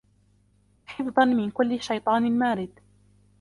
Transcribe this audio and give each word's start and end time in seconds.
وحفظا 0.87 1.25
من 1.25 1.51
كل 1.51 1.81
شيطان 1.81 2.39
مارد 2.39 2.69